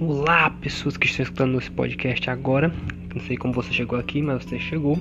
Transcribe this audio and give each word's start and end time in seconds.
Olá, 0.00 0.48
pessoas 0.48 0.96
que 0.96 1.06
estão 1.06 1.24
escutando 1.24 1.58
esse 1.58 1.72
podcast 1.72 2.30
agora. 2.30 2.72
Não 3.12 3.20
sei 3.20 3.36
como 3.36 3.52
você 3.52 3.72
chegou 3.72 3.98
aqui, 3.98 4.22
mas 4.22 4.44
você 4.44 4.56
chegou. 4.56 4.96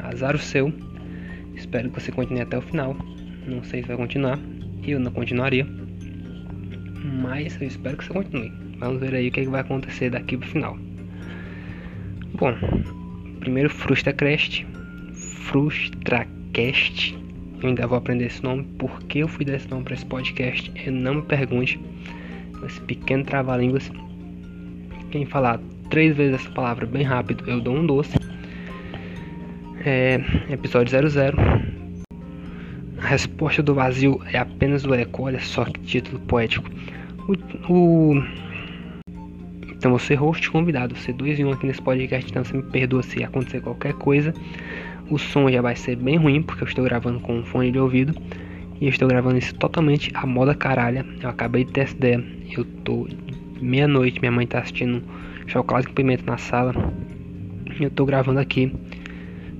Azar 0.00 0.36
o 0.36 0.38
seu. 0.38 0.70
Espero 1.54 1.88
que 1.88 1.98
você 1.98 2.12
continue 2.12 2.42
até 2.42 2.58
o 2.58 2.60
final. 2.60 2.94
Não 3.46 3.64
sei 3.64 3.80
se 3.80 3.88
vai 3.88 3.96
continuar. 3.96 4.38
Eu 4.86 5.00
não 5.00 5.10
continuaria. 5.12 5.66
Mas 7.22 7.58
eu 7.58 7.66
espero 7.66 7.96
que 7.96 8.04
você 8.04 8.12
continue. 8.12 8.52
Vamos 8.78 9.00
ver 9.00 9.14
aí 9.14 9.28
o 9.28 9.32
que, 9.32 9.40
é 9.40 9.44
que 9.44 9.48
vai 9.48 9.62
acontecer 9.62 10.10
daqui 10.10 10.36
pro 10.36 10.46
final. 10.46 10.76
Bom, 12.34 12.54
primeiro 13.40 13.70
FrustraCast. 13.70 14.66
FrustraCast. 15.46 17.18
Eu 17.62 17.68
ainda 17.70 17.86
vou 17.86 17.96
aprender 17.96 18.26
esse 18.26 18.42
nome. 18.42 18.64
Por 18.78 19.02
que 19.04 19.20
eu 19.20 19.28
fui 19.28 19.46
dar 19.46 19.54
esse 19.54 19.70
nome 19.70 19.84
para 19.84 19.94
esse 19.94 20.04
podcast? 20.04 20.70
Eu 20.84 20.92
não 20.92 21.14
me 21.14 21.22
pergunte. 21.22 21.80
Esse 22.66 22.80
pequeno 22.82 23.24
trava-línguas 23.24 23.90
quem 25.14 25.24
falar 25.24 25.60
três 25.90 26.16
vezes 26.16 26.40
essa 26.40 26.50
palavra 26.50 26.84
bem 26.84 27.04
rápido, 27.04 27.48
eu 27.48 27.60
dou 27.60 27.76
um 27.76 27.86
doce. 27.86 28.18
É, 29.84 30.20
episódio 30.50 30.90
00. 30.90 31.36
A 32.98 33.06
resposta 33.06 33.62
do 33.62 33.74
vazio 33.74 34.20
é 34.32 34.38
apenas 34.38 34.84
o 34.84 34.92
eco. 34.92 35.22
Olha 35.22 35.38
só 35.38 35.64
que 35.66 35.78
título 35.82 36.18
poético. 36.18 36.68
O, 37.28 37.72
o... 37.72 38.24
Então 39.70 39.92
você 39.92 40.16
host 40.16 40.50
convidado, 40.50 40.96
você 40.96 41.12
dois 41.12 41.38
em 41.38 41.44
um 41.44 41.52
aqui 41.52 41.68
nesse 41.68 41.80
podcast, 41.80 42.28
então 42.28 42.42
você 42.42 42.56
me 42.56 42.64
perdoa 42.64 43.04
se 43.04 43.22
acontecer 43.22 43.60
qualquer 43.60 43.92
coisa. 43.92 44.34
O 45.08 45.16
som 45.16 45.48
já 45.48 45.62
vai 45.62 45.76
ser 45.76 45.94
bem 45.94 46.16
ruim, 46.16 46.42
porque 46.42 46.64
eu 46.64 46.66
estou 46.66 46.82
gravando 46.82 47.20
com 47.20 47.38
um 47.38 47.44
fone 47.44 47.70
de 47.70 47.78
ouvido. 47.78 48.20
E 48.80 48.86
eu 48.86 48.90
estou 48.90 49.06
gravando 49.06 49.38
isso 49.38 49.54
totalmente 49.54 50.10
a 50.12 50.26
moda 50.26 50.56
caralha. 50.56 51.06
Eu 51.22 51.28
acabei 51.28 51.64
de 51.64 51.70
ter 51.70 51.82
essa 51.82 51.94
ideia. 51.94 52.24
Eu 52.50 52.64
tô 52.82 53.06
meia-noite, 53.64 54.20
minha 54.20 54.30
mãe 54.30 54.46
tá 54.46 54.58
assistindo 54.58 55.02
Chocolate 55.46 55.88
com 55.88 55.94
Pimenta 55.94 56.24
na 56.30 56.36
sala. 56.36 56.74
Eu 57.80 57.90
tô 57.90 58.04
gravando 58.04 58.38
aqui 58.38 58.72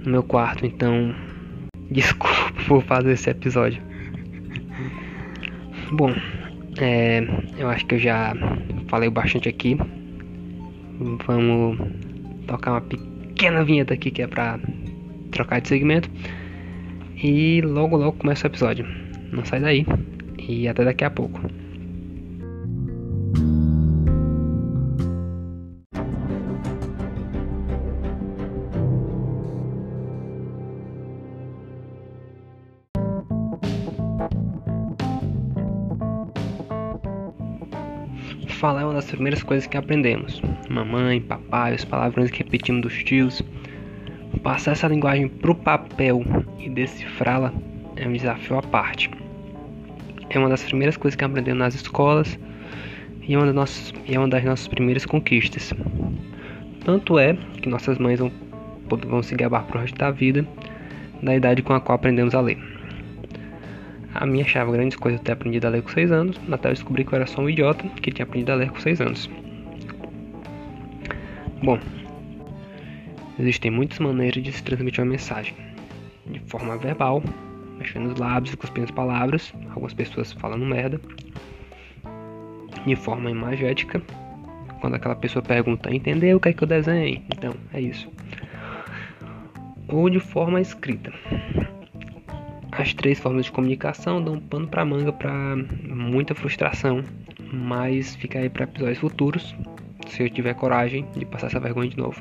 no 0.04 0.12
meu 0.12 0.22
quarto, 0.22 0.66
então 0.66 1.14
desculpa 1.90 2.52
por 2.66 2.82
fazer 2.82 3.12
esse 3.12 3.30
episódio. 3.30 3.82
Bom, 5.90 6.14
é, 6.78 7.26
eu 7.56 7.68
acho 7.68 7.86
que 7.86 7.94
eu 7.94 7.98
já 7.98 8.34
falei 8.88 9.08
bastante 9.08 9.48
aqui. 9.48 9.76
Vamos 11.26 11.78
tocar 12.46 12.72
uma 12.72 12.80
pequena 12.80 13.64
vinheta 13.64 13.94
aqui 13.94 14.10
que 14.10 14.22
é 14.22 14.26
pra 14.26 14.58
trocar 15.30 15.60
de 15.60 15.68
segmento. 15.68 16.10
E 17.16 17.62
logo 17.62 17.96
logo 17.96 18.18
começa 18.18 18.46
o 18.46 18.50
episódio. 18.50 18.86
Não 19.32 19.44
sai 19.44 19.60
daí. 19.60 19.86
E 20.38 20.68
até 20.68 20.84
daqui 20.84 21.04
a 21.04 21.10
pouco. 21.10 21.40
Uma 38.94 39.00
das 39.00 39.10
primeiras 39.10 39.42
coisas 39.42 39.66
que 39.66 39.76
aprendemos. 39.76 40.40
Mamãe, 40.68 41.20
papai, 41.20 41.74
os 41.74 41.84
palavrões 41.84 42.30
que 42.30 42.44
repetimos 42.44 42.82
dos 42.82 43.02
tios. 43.02 43.42
Passar 44.42 44.72
essa 44.72 44.86
linguagem 44.86 45.28
pro 45.28 45.54
papel 45.54 46.24
e 46.58 46.68
decifrá-la 46.68 47.52
é 47.96 48.06
um 48.06 48.12
desafio 48.12 48.56
à 48.56 48.62
parte. 48.62 49.10
É 50.30 50.38
uma 50.38 50.48
das 50.48 50.62
primeiras 50.62 50.96
coisas 50.96 51.16
que 51.16 51.24
aprendemos 51.24 51.58
nas 51.58 51.74
escolas 51.74 52.38
e 53.22 53.34
é 53.34 53.38
uma 53.38 53.64
é 54.08 54.18
uma 54.18 54.28
das 54.28 54.44
nossas 54.44 54.68
primeiras 54.68 55.04
conquistas. 55.04 55.72
Tanto 56.84 57.18
é 57.18 57.36
que 57.60 57.68
nossas 57.68 57.98
mães 57.98 58.20
vão, 58.20 58.30
vão 59.08 59.22
se 59.22 59.34
gabar 59.34 59.64
pro 59.64 59.80
resto 59.80 59.98
da 59.98 60.12
vida 60.12 60.46
da 61.20 61.34
idade 61.34 61.62
com 61.62 61.72
a 61.72 61.80
qual 61.80 61.96
aprendemos 61.96 62.34
a 62.34 62.40
ler. 62.40 62.73
A 64.14 64.26
minha 64.26 64.44
achava 64.44 64.70
grandes 64.70 64.96
coisas 64.96 65.20
ter 65.20 65.32
aprendido 65.32 65.66
a 65.66 65.70
ler 65.70 65.82
com 65.82 65.88
6 65.88 66.12
anos, 66.12 66.40
até 66.50 66.68
eu 66.68 66.72
descobri 66.72 67.04
que 67.04 67.12
eu 67.12 67.16
era 67.16 67.26
só 67.26 67.42
um 67.42 67.50
idiota 67.50 67.86
que 68.00 68.12
tinha 68.12 68.24
aprendido 68.24 68.52
a 68.52 68.54
ler 68.54 68.70
com 68.70 68.78
6 68.78 69.00
anos. 69.00 69.30
Bom, 71.62 71.78
existem 73.38 73.70
muitas 73.70 73.98
maneiras 73.98 74.42
de 74.42 74.52
se 74.52 74.62
transmitir 74.62 75.02
uma 75.02 75.10
mensagem. 75.10 75.54
De 76.26 76.38
forma 76.40 76.76
verbal, 76.78 77.22
mexendo 77.76 78.12
os 78.12 78.18
lábios 78.18 78.54
e 78.54 78.56
cuspindo 78.56 78.84
as 78.84 78.90
palavras, 78.90 79.52
algumas 79.70 79.92
pessoas 79.92 80.32
falando 80.32 80.64
merda. 80.64 81.00
De 82.86 82.94
forma 82.94 83.30
imagética, 83.30 84.00
quando 84.80 84.94
aquela 84.94 85.16
pessoa 85.16 85.42
pergunta, 85.42 85.92
entendeu 85.92 86.36
o 86.36 86.40
que 86.40 86.50
é 86.50 86.52
que 86.52 86.62
eu 86.62 86.68
desenhei? 86.68 87.22
Então, 87.34 87.54
é 87.72 87.80
isso. 87.80 88.08
Ou 89.88 90.08
de 90.08 90.20
forma 90.20 90.60
escrita, 90.60 91.12
as 92.76 92.92
três 92.92 93.18
formas 93.18 93.46
de 93.46 93.52
comunicação 93.52 94.22
dão 94.22 94.38
pano 94.38 94.66
para 94.66 94.84
manga 94.84 95.12
para 95.12 95.56
muita 95.88 96.34
frustração, 96.34 97.02
mas 97.52 98.16
fica 98.16 98.38
aí 98.38 98.48
para 98.48 98.64
episódios 98.64 98.98
futuros, 98.98 99.54
se 100.08 100.22
eu 100.22 100.30
tiver 100.30 100.54
coragem 100.54 101.06
de 101.16 101.24
passar 101.24 101.46
essa 101.46 101.60
vergonha 101.60 101.90
de 101.90 101.96
novo. 101.96 102.20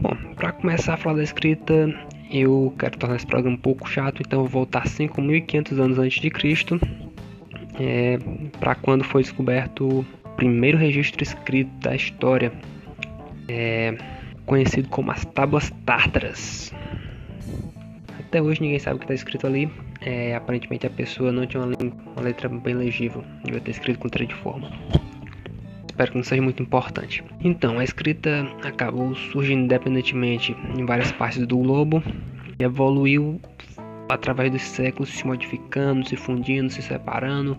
Bom, 0.00 0.16
para 0.34 0.52
começar 0.52 0.94
a 0.94 0.96
falar 0.96 1.16
da 1.16 1.22
escrita, 1.22 1.94
eu 2.30 2.74
quero 2.78 2.98
tornar 2.98 3.16
esse 3.16 3.26
programa 3.26 3.56
um 3.56 3.60
pouco 3.60 3.88
chato, 3.88 4.22
então 4.22 4.40
vou 4.40 4.48
voltar 4.48 4.84
5.500 4.84 5.78
anos 5.78 5.98
antes 5.98 6.20
de 6.20 6.30
Cristo, 6.30 6.80
é, 7.78 8.18
para 8.58 8.74
quando 8.74 9.04
foi 9.04 9.22
descoberto 9.22 10.00
o 10.00 10.06
primeiro 10.36 10.78
registro 10.78 11.22
escrito 11.22 11.70
da 11.80 11.94
história, 11.94 12.50
é, 13.48 13.96
conhecido 14.46 14.88
como 14.88 15.10
as 15.10 15.24
Tábuas 15.26 15.70
Tártaras. 15.84 16.72
Até 18.32 18.40
hoje 18.40 18.62
ninguém 18.62 18.78
sabe 18.78 18.96
o 18.96 18.98
que 18.98 19.04
está 19.04 19.12
escrito 19.12 19.46
ali. 19.46 19.70
É, 20.00 20.34
aparentemente 20.34 20.86
a 20.86 20.90
pessoa 20.90 21.30
não 21.30 21.44
tinha 21.44 21.62
uma, 21.62 21.76
uma, 22.16 22.22
letra 22.22 22.48
bem 22.48 22.74
legível. 22.74 23.22
Devia 23.44 23.60
ter 23.60 23.72
escrito 23.72 23.98
com 23.98 24.08
três 24.08 24.26
de 24.26 24.34
forma. 24.34 24.72
Espero 25.86 26.12
que 26.12 26.16
não 26.16 26.24
seja 26.24 26.40
muito 26.40 26.62
importante. 26.62 27.22
Então, 27.44 27.78
a 27.78 27.84
escrita 27.84 28.48
acabou 28.64 29.14
surgindo 29.14 29.64
independentemente 29.64 30.56
em 30.74 30.86
várias 30.86 31.12
partes 31.12 31.46
do 31.46 31.58
globo 31.58 32.02
e 32.58 32.64
evoluiu 32.64 33.38
através 34.08 34.50
dos 34.50 34.62
séculos, 34.62 35.10
se 35.10 35.26
modificando, 35.26 36.08
se 36.08 36.16
fundindo, 36.16 36.70
se 36.70 36.80
separando, 36.80 37.54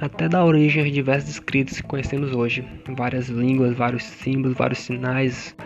até 0.00 0.28
dar 0.28 0.44
origem 0.44 0.84
às 0.84 0.92
diversas 0.92 1.30
escritas 1.30 1.80
que 1.80 1.88
conhecemos 1.88 2.32
hoje. 2.32 2.64
Várias 2.96 3.28
línguas, 3.28 3.74
vários 3.74 4.04
símbolos, 4.04 4.56
vários 4.56 4.78
sinais. 4.78 5.56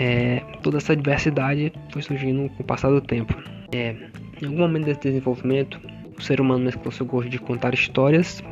É, 0.00 0.40
toda 0.62 0.78
essa 0.78 0.96
diversidade 0.96 1.70
foi 1.92 2.00
surgindo 2.00 2.48
com 2.48 2.62
o 2.62 2.66
passar 2.66 2.88
do 2.88 3.02
tempo. 3.02 3.57
É, 3.72 3.94
em 4.40 4.46
algum 4.46 4.58
momento 4.58 4.86
desse 4.86 5.00
desenvolvimento, 5.00 5.80
o 6.16 6.22
ser 6.22 6.40
humano 6.40 6.64
mesclou 6.64 6.90
seu 6.90 7.04
gosto 7.04 7.28
de 7.28 7.38
contar 7.38 7.74
histórias, 7.74 8.42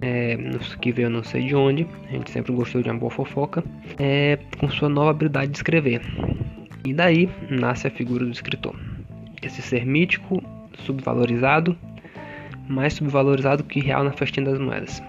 é, 0.00 0.36
que 0.80 0.92
veio 0.92 1.08
não 1.08 1.22
sei 1.22 1.44
de 1.44 1.54
onde, 1.54 1.86
a 2.08 2.12
gente 2.12 2.30
sempre 2.30 2.52
gostou 2.52 2.82
de 2.82 2.90
uma 2.90 2.98
boa 2.98 3.10
fofoca, 3.10 3.62
é, 3.98 4.38
com 4.58 4.68
sua 4.68 4.88
nova 4.88 5.10
habilidade 5.10 5.52
de 5.52 5.58
escrever. 5.58 6.02
E 6.84 6.92
daí 6.92 7.28
nasce 7.48 7.86
a 7.86 7.90
figura 7.90 8.24
do 8.24 8.30
escritor. 8.30 8.78
Esse 9.42 9.62
ser 9.62 9.86
mítico, 9.86 10.42
subvalorizado, 10.84 11.76
mais 12.68 12.94
subvalorizado 12.94 13.62
que 13.64 13.80
real 13.80 14.02
na 14.02 14.12
festinha 14.12 14.46
das 14.46 14.58
moedas. 14.58 15.02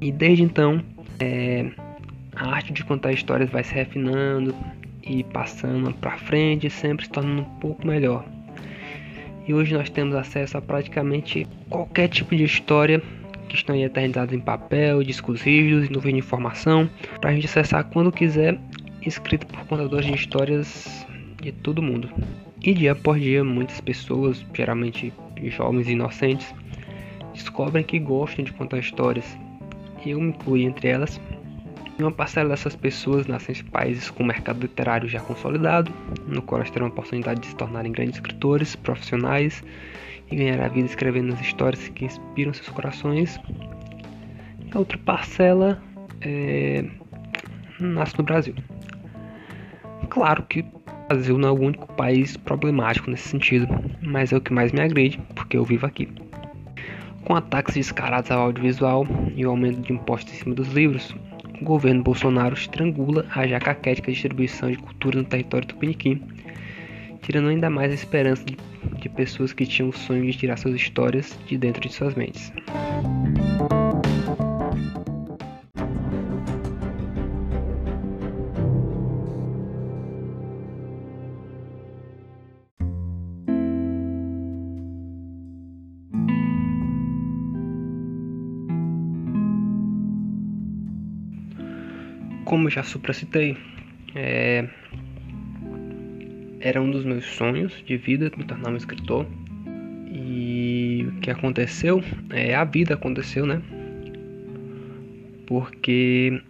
E 0.00 0.10
desde 0.10 0.42
então, 0.42 0.82
é, 1.20 1.70
a 2.34 2.48
arte 2.48 2.72
de 2.72 2.84
contar 2.84 3.12
histórias 3.12 3.48
vai 3.50 3.62
se 3.62 3.72
refinando 3.72 4.54
e 5.04 5.22
passando 5.22 5.92
para 5.94 6.18
frente, 6.18 6.68
sempre 6.68 7.04
se 7.06 7.12
tornando 7.12 7.42
um 7.42 7.58
pouco 7.60 7.86
melhor 7.86 8.24
e 9.46 9.52
hoje 9.52 9.74
nós 9.74 9.90
temos 9.90 10.14
acesso 10.14 10.56
a 10.56 10.62
praticamente 10.62 11.46
qualquer 11.68 12.08
tipo 12.08 12.34
de 12.36 12.44
história 12.44 13.02
que 13.48 13.56
estão 13.56 13.76
eternizadas 13.76 14.32
em 14.32 14.40
papel, 14.40 15.02
discos 15.02 15.42
rígidos, 15.42 15.90
nuvem 15.90 16.14
de 16.14 16.20
informação, 16.20 16.88
para 17.20 17.30
a 17.30 17.34
gente 17.34 17.46
acessar 17.46 17.84
quando 17.84 18.12
quiser, 18.12 18.58
escrito 19.04 19.46
por 19.46 19.66
contadores 19.66 20.06
de 20.06 20.14
histórias 20.14 21.06
de 21.40 21.52
todo 21.52 21.82
mundo. 21.82 22.08
E 22.62 22.72
dia 22.72 22.92
após 22.92 23.20
dia, 23.20 23.42
muitas 23.42 23.80
pessoas, 23.80 24.44
geralmente 24.54 25.12
jovens 25.48 25.88
e 25.88 25.92
inocentes, 25.92 26.54
descobrem 27.34 27.82
que 27.82 27.98
gostam 27.98 28.44
de 28.44 28.52
contar 28.52 28.78
histórias. 28.78 29.36
Eu 30.06 30.20
me 30.20 30.28
incluo 30.28 30.56
entre 30.56 30.88
elas, 30.88 31.20
e 32.02 32.04
uma 32.04 32.10
parcela 32.10 32.48
dessas 32.48 32.74
pessoas 32.74 33.28
nascem 33.28 33.54
em 33.54 33.64
países 33.70 34.10
com 34.10 34.24
mercado 34.24 34.60
literário 34.60 35.08
já 35.08 35.20
consolidado, 35.20 35.92
no 36.26 36.42
qual 36.42 36.60
elas 36.60 36.70
terão 36.70 36.86
a 36.86 36.90
oportunidade 36.90 37.40
de 37.40 37.46
se 37.46 37.54
tornarem 37.54 37.92
grandes 37.92 38.16
escritores, 38.16 38.74
profissionais 38.74 39.62
e 40.28 40.34
ganhar 40.34 40.60
a 40.60 40.68
vida 40.68 40.86
escrevendo 40.86 41.32
as 41.32 41.40
histórias 41.40 41.88
que 41.88 42.04
inspiram 42.04 42.52
seus 42.52 42.68
corações. 42.70 43.38
E 44.66 44.76
a 44.76 44.78
outra 44.80 44.98
parcela 44.98 45.80
é... 46.20 46.84
nasce 47.78 48.18
no 48.18 48.24
Brasil. 48.24 48.54
Claro 50.10 50.42
que 50.42 50.60
o 50.60 51.08
Brasil 51.08 51.38
não 51.38 51.50
é 51.50 51.52
o 51.52 51.60
único 51.60 51.86
país 51.94 52.36
problemático 52.36 53.10
nesse 53.10 53.28
sentido, 53.28 53.68
mas 54.02 54.32
é 54.32 54.36
o 54.36 54.40
que 54.40 54.52
mais 54.52 54.72
me 54.72 54.80
agride, 54.80 55.20
porque 55.36 55.56
eu 55.56 55.64
vivo 55.64 55.86
aqui. 55.86 56.08
Com 57.24 57.36
ataques 57.36 57.74
descarados 57.74 58.28
ao 58.32 58.42
audiovisual 58.42 59.06
e 59.36 59.46
o 59.46 59.50
aumento 59.50 59.80
de 59.82 59.92
impostos 59.92 60.34
em 60.34 60.36
cima 60.38 60.54
dos 60.56 60.66
livros, 60.72 61.14
o 61.62 61.64
governo 61.64 62.02
Bolsonaro 62.02 62.54
estrangula 62.54 63.24
a 63.30 63.46
já 63.46 63.60
caquética 63.60 64.10
distribuição 64.10 64.70
de 64.70 64.76
cultura 64.76 65.18
no 65.18 65.24
território 65.24 65.66
tupiniquim, 65.66 66.20
tirando 67.22 67.48
ainda 67.48 67.70
mais 67.70 67.92
a 67.92 67.94
esperança 67.94 68.44
de, 68.44 68.56
de 69.00 69.08
pessoas 69.08 69.52
que 69.52 69.64
tinham 69.64 69.88
o 69.88 69.92
sonho 69.92 70.26
de 70.26 70.36
tirar 70.36 70.58
suas 70.58 70.74
histórias 70.74 71.38
de 71.46 71.56
dentro 71.56 71.80
de 71.80 71.92
suas 71.94 72.14
mentes. 72.14 72.52
Como 92.52 92.68
já 92.68 92.82
supracitei, 92.82 93.56
é, 94.14 94.68
era 96.60 96.82
um 96.82 96.90
dos 96.90 97.02
meus 97.02 97.24
sonhos 97.24 97.82
de 97.86 97.96
vida 97.96 98.30
me 98.36 98.44
tornar 98.44 98.70
um 98.70 98.76
escritor. 98.76 99.26
E 100.12 101.06
o 101.08 101.20
que 101.20 101.30
aconteceu, 101.30 102.04
é, 102.28 102.54
a 102.54 102.62
vida 102.64 102.92
aconteceu, 102.92 103.46
né? 103.46 103.62
Porque 105.46 106.42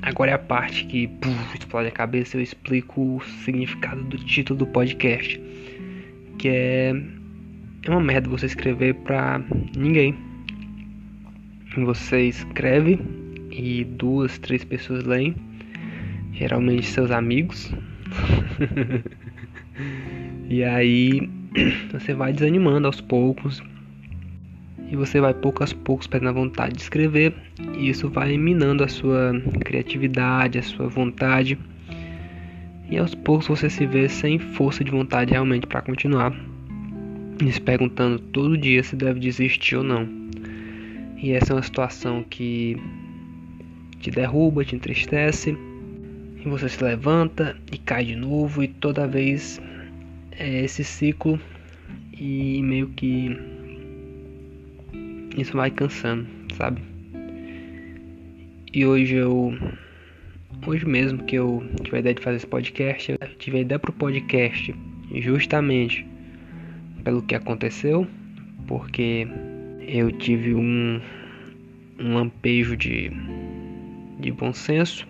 agora 0.00 0.30
é 0.30 0.34
a 0.34 0.38
parte 0.38 0.86
que 0.86 1.06
puf, 1.06 1.58
explode 1.58 1.88
a 1.88 1.92
cabeça, 1.92 2.38
eu 2.38 2.40
explico 2.40 3.16
o 3.16 3.20
significado 3.44 4.02
do 4.04 4.16
título 4.16 4.60
do 4.60 4.66
podcast. 4.68 5.38
Que 6.38 6.48
é, 6.48 7.02
é 7.82 7.90
uma 7.90 8.00
merda 8.00 8.30
você 8.30 8.46
escrever 8.46 8.94
pra 8.94 9.42
ninguém. 9.76 10.16
Você 11.76 12.22
escreve 12.22 12.98
e 13.58 13.82
duas, 13.84 14.38
três 14.38 14.62
pessoas 14.64 15.02
leem, 15.02 15.34
geralmente 16.32 16.86
seus 16.86 17.10
amigos. 17.10 17.72
e 20.48 20.62
aí 20.62 21.28
você 21.92 22.14
vai 22.14 22.32
desanimando 22.32 22.86
aos 22.86 23.00
poucos 23.00 23.60
e 24.90 24.96
você 24.96 25.20
vai 25.20 25.34
pouco 25.34 25.64
a 25.64 25.66
poucos 25.84 26.06
perdendo 26.06 26.30
a 26.30 26.32
vontade 26.32 26.76
de 26.76 26.82
escrever 26.82 27.34
e 27.76 27.88
isso 27.88 28.08
vai 28.08 28.38
minando 28.38 28.84
a 28.84 28.88
sua 28.88 29.32
criatividade, 29.64 30.58
a 30.58 30.62
sua 30.62 30.88
vontade. 30.88 31.58
E 32.88 32.96
aos 32.96 33.14
poucos 33.14 33.48
você 33.48 33.68
se 33.68 33.84
vê 33.84 34.08
sem 34.08 34.38
força 34.38 34.82
de 34.84 34.90
vontade 34.90 35.32
realmente 35.32 35.66
para 35.66 35.82
continuar. 35.82 36.32
E 37.44 37.52
se 37.52 37.60
perguntando 37.60 38.18
todo 38.18 38.56
dia 38.56 38.82
se 38.82 38.96
deve 38.96 39.20
desistir 39.20 39.76
ou 39.76 39.82
não. 39.82 40.08
E 41.20 41.32
essa 41.32 41.52
é 41.52 41.56
uma 41.56 41.62
situação 41.62 42.24
que 42.28 42.76
te 44.00 44.10
derruba, 44.10 44.64
te 44.64 44.76
entristece, 44.76 45.56
e 46.44 46.48
você 46.48 46.68
se 46.68 46.82
levanta 46.82 47.56
e 47.72 47.78
cai 47.78 48.04
de 48.04 48.16
novo, 48.16 48.62
e 48.62 48.68
toda 48.68 49.06
vez 49.06 49.60
é 50.32 50.64
esse 50.64 50.84
ciclo, 50.84 51.40
e 52.12 52.62
meio 52.62 52.88
que 52.88 53.36
isso 55.36 55.56
vai 55.56 55.70
cansando, 55.70 56.26
sabe? 56.56 56.82
E 58.72 58.84
hoje 58.84 59.14
eu. 59.14 59.56
Hoje 60.66 60.84
mesmo 60.84 61.22
que 61.24 61.36
eu 61.36 61.64
tive 61.82 61.96
a 61.96 62.00
ideia 62.00 62.14
de 62.14 62.22
fazer 62.22 62.36
esse 62.36 62.46
podcast, 62.46 63.12
eu 63.12 63.18
tive 63.38 63.58
a 63.58 63.60
ideia 63.60 63.78
pro 63.78 63.92
podcast 63.92 64.74
justamente 65.14 66.06
pelo 67.04 67.22
que 67.22 67.34
aconteceu, 67.34 68.06
porque 68.66 69.26
eu 69.80 70.10
tive 70.12 70.54
um, 70.54 71.00
um 71.98 72.14
lampejo 72.14 72.76
de 72.76 73.10
de 74.18 74.32
bom 74.32 74.52
senso 74.52 75.06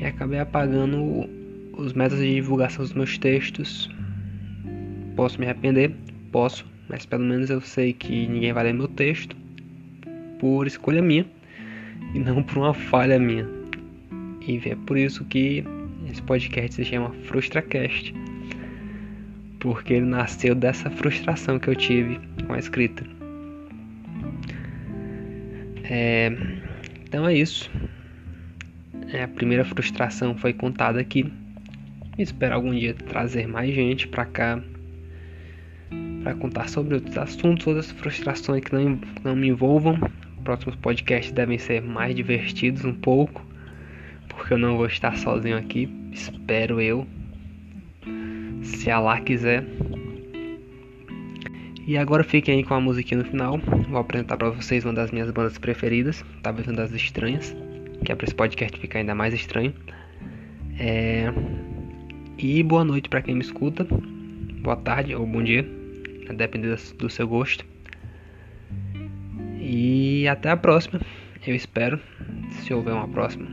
e 0.00 0.04
acabei 0.04 0.38
apagando 0.38 1.28
os 1.76 1.92
métodos 1.92 2.24
de 2.24 2.34
divulgação 2.34 2.84
dos 2.84 2.92
meus 2.92 3.18
textos. 3.18 3.90
Posso 5.16 5.38
me 5.38 5.46
arrepender? 5.46 5.94
Posso, 6.32 6.66
mas 6.88 7.06
pelo 7.06 7.24
menos 7.24 7.50
eu 7.50 7.60
sei 7.60 7.92
que 7.92 8.26
ninguém 8.26 8.52
vai 8.52 8.64
ler 8.64 8.74
meu 8.74 8.88
texto 8.88 9.36
por 10.38 10.66
escolha 10.66 11.00
minha 11.00 11.26
e 12.14 12.18
não 12.18 12.42
por 12.42 12.58
uma 12.58 12.74
falha 12.74 13.18
minha. 13.18 13.48
E 14.46 14.60
é 14.68 14.76
por 14.86 14.98
isso 14.98 15.24
que 15.24 15.64
esse 16.10 16.20
podcast 16.22 16.74
se 16.74 16.84
chama 16.84 17.10
FrustraCast, 17.24 18.14
porque 19.58 19.94
ele 19.94 20.06
nasceu 20.06 20.54
dessa 20.54 20.90
frustração 20.90 21.58
que 21.58 21.68
eu 21.68 21.76
tive 21.76 22.20
com 22.46 22.52
a 22.52 22.58
escrita. 22.58 23.04
É, 25.84 26.30
então 27.14 27.28
é 27.28 27.34
isso. 27.34 27.70
É, 29.12 29.22
a 29.22 29.28
primeira 29.28 29.64
frustração 29.64 30.36
foi 30.36 30.52
contada 30.52 31.00
aqui. 31.00 31.32
Espero 32.18 32.56
algum 32.56 32.74
dia 32.74 32.92
trazer 32.92 33.46
mais 33.46 33.72
gente 33.72 34.08
para 34.08 34.24
cá 34.24 34.60
para 36.24 36.34
contar 36.34 36.68
sobre 36.68 36.96
outros 36.96 37.16
assuntos, 37.16 37.68
outras 37.68 37.92
frustrações 37.92 38.64
que 38.64 38.74
não, 38.74 38.98
não 39.22 39.36
me 39.36 39.46
envolvam. 39.46 39.96
Próximos 40.42 40.74
podcasts 40.74 41.30
devem 41.30 41.56
ser 41.56 41.80
mais 41.80 42.16
divertidos 42.16 42.84
um 42.84 42.92
pouco, 42.92 43.46
porque 44.28 44.54
eu 44.54 44.58
não 44.58 44.76
vou 44.76 44.86
estar 44.86 45.16
sozinho 45.16 45.56
aqui. 45.56 45.88
Espero 46.10 46.80
eu. 46.80 47.06
Se 48.60 48.90
Allah 48.90 49.20
quiser. 49.20 49.64
E 51.86 51.98
agora 51.98 52.24
fiquem 52.24 52.56
aí 52.56 52.64
com 52.64 52.72
a 52.72 52.80
musiquinha 52.80 53.18
no 53.18 53.26
final. 53.28 53.58
Vou 53.88 53.98
apresentar 53.98 54.38
para 54.38 54.48
vocês 54.48 54.84
uma 54.84 54.94
das 54.94 55.10
minhas 55.10 55.30
bandas 55.30 55.58
preferidas, 55.58 56.24
talvez 56.42 56.66
uma 56.66 56.76
das 56.76 56.92
estranhas, 56.92 57.54
que 58.02 58.10
é 58.10 58.14
para 58.14 58.24
esse 58.24 58.34
podcast 58.34 58.78
ficar 58.80 59.00
ainda 59.00 59.14
mais 59.14 59.34
estranho. 59.34 59.74
É... 60.78 61.26
E 62.38 62.62
boa 62.62 62.84
noite 62.84 63.08
para 63.08 63.20
quem 63.20 63.34
me 63.34 63.42
escuta, 63.42 63.86
boa 64.62 64.76
tarde 64.76 65.14
ou 65.14 65.26
bom 65.26 65.42
dia, 65.42 65.62
dependendo 66.34 66.76
do 66.96 67.10
seu 67.10 67.28
gosto. 67.28 67.66
E 69.60 70.26
até 70.26 70.50
a 70.50 70.56
próxima, 70.56 71.00
eu 71.46 71.54
espero, 71.54 72.00
se 72.48 72.72
houver 72.72 72.94
uma 72.94 73.08
próxima. 73.08 73.46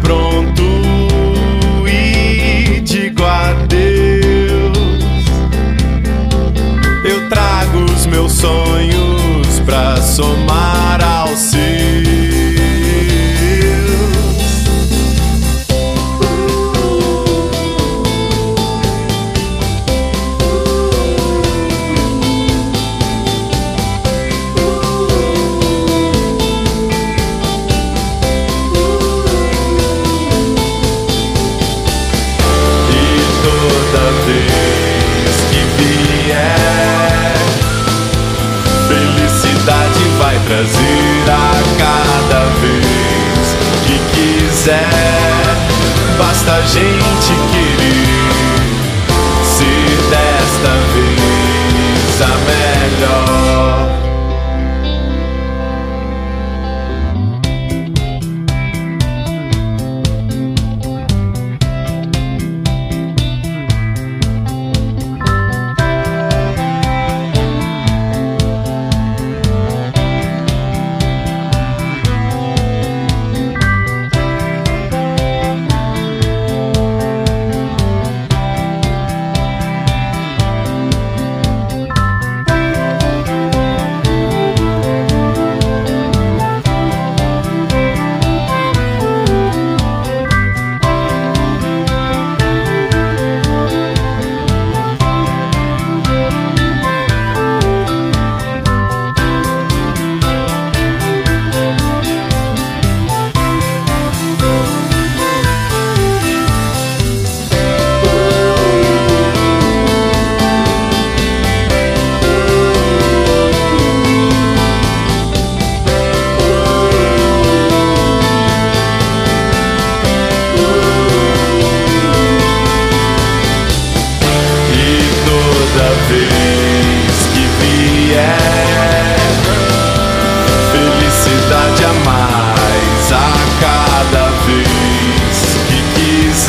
Pronto 0.00 0.62
e 1.86 2.80
digo 2.80 3.24
adeus. 3.24 4.78
Eu 7.04 7.28
trago 7.28 7.84
os 7.84 8.06
meus 8.06 8.32
sonhos 8.32 9.60
pra 9.64 9.96
somar 9.96 11.02
ao 11.02 11.09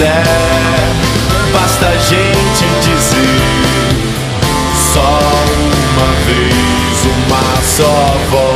quiser, 0.02 0.24
basta 1.54 1.88
a 1.88 1.98
gente 1.98 2.66
dizer. 2.82 4.02
Só 4.94 5.20
uma 5.94 6.12
vez, 6.26 7.06
uma 7.06 7.62
só 7.62 8.18
voz. 8.32 8.51